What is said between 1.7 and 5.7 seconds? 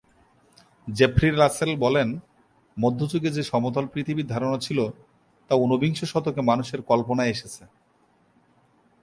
বলেন, মধ্য যুগে যে সমতল পৃথিবীর ধারণা ছিল তা